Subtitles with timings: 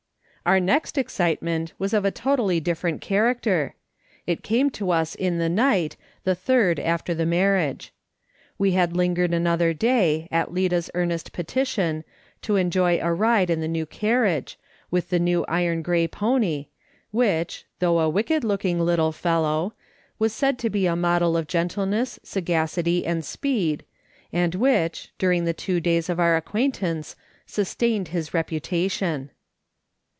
[0.43, 3.73] Our next excitement was of a totally different cha racter.
[4.25, 7.93] It came to us in the night, the third after the marriage.
[8.57, 12.03] We had lingered another day, at Lida's earnest petition,
[12.41, 14.57] to enjoy a ride in the new carriage,
[14.89, 16.69] with the new iron grey pony,
[17.11, 19.75] which, though a wicked looking little fellow,
[20.17, 23.85] was said to be a model of gentleness, sagacity, and speed,
[24.33, 27.15] and which, during the two days of our acquaintance,
[27.45, 29.29] sustained his reputation.